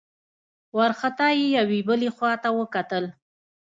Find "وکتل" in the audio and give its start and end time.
2.59-3.05